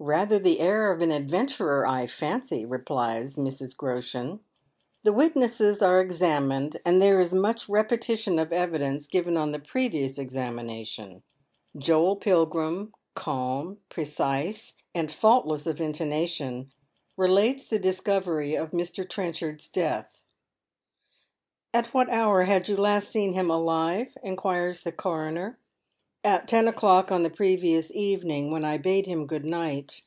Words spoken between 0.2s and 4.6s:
the air of an adventurer, I fancy," replies Mrs. Groshen.